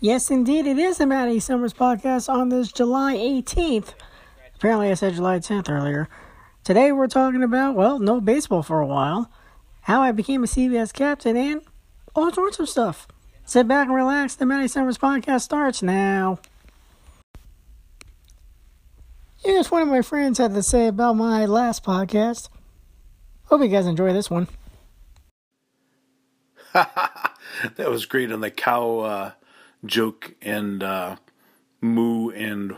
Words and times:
Yes, 0.00 0.30
indeed, 0.30 0.66
it 0.66 0.78
is 0.78 0.98
the 0.98 1.06
Maddie 1.06 1.40
Summers 1.40 1.72
podcast 1.72 2.28
on 2.28 2.48
this 2.48 2.70
July 2.72 3.14
18th. 3.16 3.94
Apparently, 4.56 4.90
I 4.90 4.94
said 4.94 5.14
July 5.14 5.38
10th 5.38 5.70
earlier. 5.70 6.08
Today, 6.62 6.92
we're 6.92 7.06
talking 7.06 7.42
about, 7.42 7.74
well, 7.74 7.98
no 7.98 8.20
baseball 8.20 8.62
for 8.62 8.80
a 8.80 8.86
while, 8.86 9.30
how 9.82 10.02
I 10.02 10.12
became 10.12 10.44
a 10.44 10.46
CVS 10.46 10.92
captain, 10.92 11.36
and 11.36 11.62
all 12.14 12.32
sorts 12.32 12.58
of 12.58 12.68
stuff. 12.68 13.08
Sit 13.46 13.68
back 13.68 13.86
and 13.86 13.94
relax. 13.94 14.34
The 14.34 14.46
Maddie 14.46 14.68
Summers 14.68 14.98
podcast 14.98 15.42
starts 15.42 15.82
now. 15.82 16.38
Here's 19.44 19.70
one 19.70 19.82
of 19.82 19.88
my 19.88 20.02
friends 20.02 20.38
had 20.38 20.54
to 20.54 20.62
say 20.62 20.86
about 20.86 21.14
my 21.14 21.44
last 21.44 21.84
podcast. 21.84 22.48
Hope 23.44 23.60
you 23.60 23.68
guys 23.68 23.86
enjoy 23.86 24.12
this 24.12 24.30
one. 24.30 24.48
that 26.72 27.36
was 27.78 28.06
great 28.06 28.32
on 28.32 28.40
the 28.40 28.50
cow 28.50 28.98
uh, 29.00 29.30
joke 29.84 30.34
and 30.42 30.82
uh, 30.82 31.16
moo 31.80 32.30
and 32.30 32.76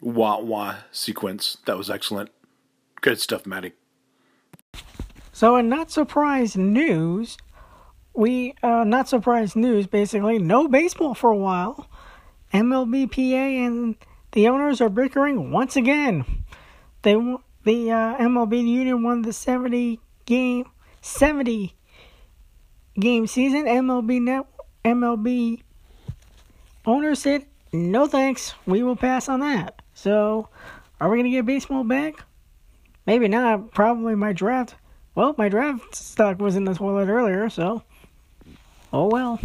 wah 0.00 0.40
wah 0.40 0.76
sequence. 0.90 1.58
That 1.66 1.76
was 1.76 1.90
excellent. 1.90 2.30
Good 3.00 3.20
stuff, 3.20 3.46
Maddie. 3.46 3.72
So, 5.32 5.56
in 5.56 5.68
not 5.68 5.90
surprise 5.90 6.56
news, 6.56 7.36
we 8.14 8.54
uh, 8.62 8.84
not 8.84 9.08
surprise 9.08 9.56
news. 9.56 9.86
Basically, 9.86 10.38
no 10.38 10.68
baseball 10.68 11.14
for 11.14 11.30
a 11.30 11.36
while. 11.36 11.88
MLBPA 12.52 13.66
and 13.66 13.96
the 14.32 14.48
owners 14.48 14.80
are 14.80 14.90
bickering 14.90 15.50
once 15.50 15.74
again. 15.76 16.24
They 17.02 17.14
the 17.64 17.90
uh, 17.90 18.16
MLB 18.18 18.66
union 18.66 19.02
won 19.02 19.22
the 19.22 19.32
70 19.32 20.00
game 20.26 20.66
70 21.00 21.76
game 22.98 23.26
season. 23.26 23.64
MLB 23.64 24.20
net 24.20 24.46
MLB 24.84 25.62
owner 26.84 27.14
said, 27.14 27.46
"No 27.72 28.06
thanks, 28.06 28.54
we 28.66 28.82
will 28.82 28.96
pass 28.96 29.28
on 29.28 29.40
that." 29.40 29.82
So, 29.94 30.48
are 31.00 31.08
we 31.08 31.18
gonna 31.18 31.30
get 31.30 31.46
baseball 31.46 31.84
back? 31.84 32.24
Maybe 33.06 33.28
not. 33.28 33.72
Probably 33.72 34.14
my 34.14 34.32
draft. 34.32 34.76
Well, 35.14 35.34
my 35.36 35.48
draft 35.48 35.94
stock 35.94 36.40
was 36.40 36.56
in 36.56 36.64
the 36.64 36.74
toilet 36.74 37.08
earlier, 37.08 37.50
so 37.50 37.82
oh 38.92 39.08
well. 39.08 39.40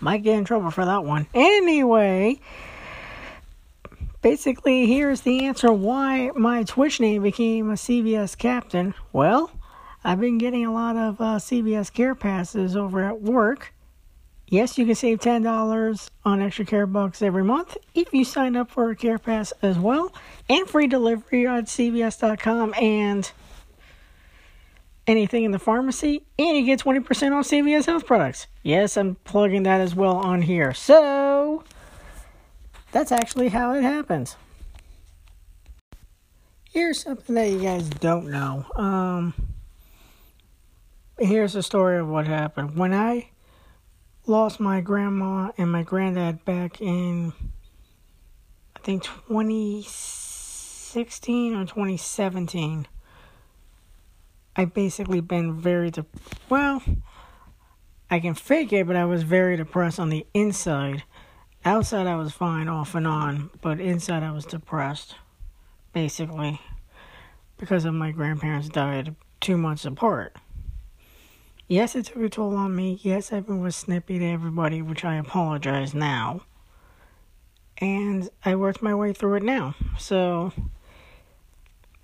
Might 0.00 0.24
get 0.24 0.36
in 0.36 0.44
trouble 0.44 0.72
for 0.72 0.84
that 0.84 1.04
one. 1.04 1.28
Anyway, 1.32 2.40
basically, 4.20 4.86
here's 4.86 5.20
the 5.20 5.44
answer 5.44 5.72
why 5.72 6.32
my 6.34 6.64
Twitch 6.64 6.98
name 6.98 7.22
became 7.22 7.70
a 7.70 7.74
CVS 7.74 8.36
captain. 8.36 8.94
Well, 9.12 9.52
I've 10.02 10.18
been 10.18 10.38
getting 10.38 10.66
a 10.66 10.72
lot 10.72 10.96
of 10.96 11.20
uh, 11.20 11.36
CVS 11.36 11.92
Care 11.92 12.16
Passes 12.16 12.76
over 12.76 13.04
at 13.04 13.22
work. 13.22 13.72
Yes, 14.52 14.76
you 14.76 14.84
can 14.84 14.94
save 14.94 15.20
$10 15.20 16.10
on 16.26 16.42
extra 16.42 16.66
care 16.66 16.86
bucks 16.86 17.22
every 17.22 17.42
month 17.42 17.74
if 17.94 18.12
you 18.12 18.22
sign 18.22 18.54
up 18.54 18.70
for 18.70 18.90
a 18.90 18.94
Care 18.94 19.18
Pass 19.18 19.50
as 19.62 19.78
well, 19.78 20.12
and 20.46 20.68
free 20.68 20.86
delivery 20.86 21.46
at 21.46 21.64
CVS.com 21.64 22.74
and 22.74 23.32
anything 25.06 25.44
in 25.44 25.52
the 25.52 25.58
pharmacy, 25.58 26.26
and 26.38 26.54
you 26.54 26.66
get 26.66 26.80
20% 26.80 27.32
off 27.32 27.46
CVS 27.46 27.86
Health 27.86 28.04
products. 28.04 28.46
Yes, 28.62 28.98
I'm 28.98 29.14
plugging 29.24 29.62
that 29.62 29.80
as 29.80 29.94
well 29.94 30.16
on 30.16 30.42
here. 30.42 30.74
So, 30.74 31.64
that's 32.90 33.10
actually 33.10 33.48
how 33.48 33.72
it 33.72 33.80
happens. 33.80 34.36
Here's 36.70 37.02
something 37.02 37.36
that 37.36 37.50
you 37.50 37.60
guys 37.60 37.88
don't 37.88 38.30
know. 38.30 38.66
Um, 38.76 39.32
here's 41.18 41.54
the 41.54 41.62
story 41.62 41.98
of 41.98 42.06
what 42.06 42.26
happened. 42.26 42.76
When 42.76 42.92
I 42.92 43.30
lost 44.26 44.58
my 44.60 44.80
grandma 44.80 45.50
and 45.58 45.70
my 45.70 45.82
granddad 45.82 46.42
back 46.44 46.80
in, 46.80 47.34
I 48.76 48.80
think, 48.80 49.04
2016 49.04 51.54
or 51.54 51.64
2017, 51.64 52.86
I 54.54 54.66
basically 54.66 55.20
been 55.20 55.58
very, 55.60 55.90
de- 55.90 56.06
well, 56.48 56.82
I 58.10 58.20
can 58.20 58.34
fake 58.34 58.72
it, 58.72 58.86
but 58.86 58.94
I 58.96 59.04
was 59.06 59.24
very 59.24 59.56
depressed 59.56 59.98
on 59.98 60.10
the 60.10 60.24
inside. 60.34 61.02
Outside, 61.64 62.06
I 62.06 62.16
was 62.16 62.32
fine 62.32 62.68
off 62.68 62.94
and 62.94 63.06
on, 63.06 63.50
but 63.60 63.80
inside, 63.80 64.22
I 64.22 64.30
was 64.32 64.44
depressed, 64.44 65.16
basically, 65.92 66.60
because 67.56 67.84
of 67.84 67.94
my 67.94 68.12
grandparents 68.12 68.68
died 68.68 69.16
two 69.40 69.56
months 69.56 69.84
apart. 69.84 70.36
Yes, 71.68 71.94
it 71.96 72.06
took 72.06 72.22
a 72.22 72.28
toll 72.28 72.56
on 72.56 72.76
me. 72.76 72.98
Yes, 73.02 73.30
been 73.30 73.60
was 73.60 73.76
snippy 73.76 74.18
to 74.18 74.24
everybody, 74.26 74.82
which 74.82 75.04
I 75.04 75.16
apologize 75.16 75.94
now. 75.94 76.42
And 77.78 78.28
I 78.44 78.54
worked 78.56 78.82
my 78.82 78.94
way 78.94 79.12
through 79.12 79.36
it 79.36 79.42
now. 79.42 79.74
So, 79.98 80.52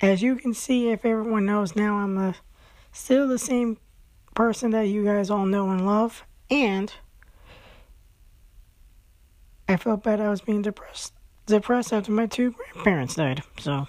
as 0.00 0.22
you 0.22 0.36
can 0.36 0.54
see, 0.54 0.90
if 0.90 1.04
everyone 1.04 1.46
knows 1.46 1.74
now, 1.74 1.96
I'm 1.96 2.16
a, 2.16 2.34
still 2.92 3.26
the 3.26 3.38
same 3.38 3.78
person 4.34 4.70
that 4.70 4.88
you 4.88 5.04
guys 5.04 5.30
all 5.30 5.46
know 5.46 5.70
and 5.70 5.84
love. 5.84 6.24
And 6.50 6.92
I 9.68 9.76
felt 9.76 10.04
bad 10.04 10.20
I 10.20 10.30
was 10.30 10.40
being 10.40 10.62
depressed 10.62 11.12
depressed 11.46 11.92
after 11.92 12.10
my 12.10 12.26
two 12.26 12.52
grandparents 12.52 13.14
died. 13.14 13.42
So 13.60 13.86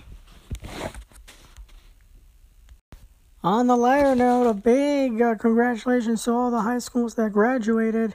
On 3.47 3.67
the 3.67 3.77
lighter 3.77 4.13
note, 4.13 4.49
a 4.49 4.53
big 4.53 5.21
uh, 5.21 5.35
congratulations 5.35 6.25
to 6.25 6.31
all 6.33 6.51
the 6.51 6.63
high 6.63 6.79
schools 6.79 7.15
that 7.15 7.31
graduated. 7.31 8.13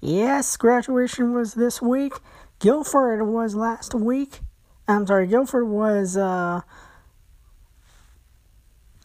Yes, 0.00 0.56
graduation 0.56 1.32
was 1.32 1.54
this 1.54 1.80
week. 1.80 2.14
Guilford 2.58 3.24
was 3.24 3.54
last 3.54 3.94
week. 3.94 4.40
I'm 4.88 5.06
sorry, 5.06 5.28
Guilford 5.28 5.68
was 5.68 6.16
uh, 6.16 6.62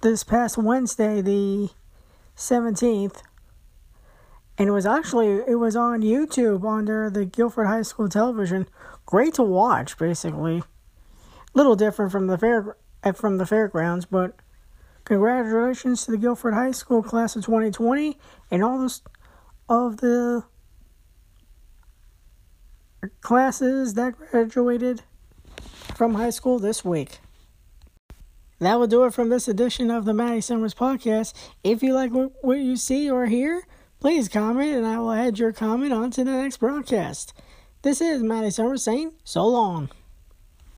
this 0.01 0.23
past 0.23 0.57
Wednesday, 0.57 1.21
the 1.21 1.69
17th. 2.35 3.21
And 4.57 4.69
it 4.69 4.71
was 4.71 4.87
actually 4.87 5.43
it 5.47 5.59
was 5.59 5.75
on 5.75 6.01
YouTube 6.01 6.67
under 6.67 7.11
the 7.11 7.25
Guilford 7.25 7.67
High 7.67 7.83
School 7.83 8.09
television. 8.09 8.67
Great 9.05 9.35
to 9.35 9.43
watch, 9.43 9.99
basically. 9.99 10.63
Little 11.53 11.75
different 11.75 12.11
from 12.11 12.25
the 12.25 12.39
fair 12.39 12.75
from 13.13 13.37
the 13.37 13.45
fairgrounds, 13.45 14.05
but 14.05 14.33
Congratulations 15.09 16.05
to 16.05 16.11
the 16.11 16.19
Guilford 16.19 16.53
High 16.53 16.69
School 16.69 17.01
class 17.01 17.35
of 17.35 17.43
2020 17.43 18.15
and 18.51 18.63
all 18.63 18.77
the, 18.77 18.99
of 19.67 19.97
the 19.97 20.43
classes 23.19 23.95
that 23.95 24.13
graduated 24.15 25.01
from 25.95 26.13
high 26.13 26.29
school 26.29 26.59
this 26.59 26.85
week. 26.85 27.17
That 28.59 28.77
will 28.77 28.85
do 28.85 29.03
it 29.05 29.15
from 29.15 29.29
this 29.29 29.47
edition 29.47 29.89
of 29.89 30.05
the 30.05 30.13
Maddie 30.13 30.41
Summers 30.41 30.75
podcast. 30.75 31.33
If 31.63 31.81
you 31.81 31.95
like 31.95 32.11
what 32.11 32.59
you 32.59 32.75
see 32.75 33.09
or 33.09 33.25
hear, 33.25 33.63
please 33.99 34.29
comment 34.29 34.75
and 34.75 34.85
I 34.85 34.99
will 34.99 35.11
add 35.11 35.39
your 35.39 35.53
comment 35.53 35.91
onto 35.91 36.23
the 36.23 36.33
next 36.33 36.57
broadcast. 36.57 37.33
This 37.81 37.99
is 37.99 38.21
Maddie 38.21 38.51
Summers 38.51 38.83
saying 38.83 39.13
so 39.23 39.47
long. 39.47 39.89